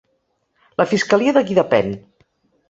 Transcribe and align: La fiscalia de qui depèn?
La 0.81 0.87
fiscalia 0.93 1.35
de 1.37 1.45
qui 1.51 1.59
depèn? 1.61 1.93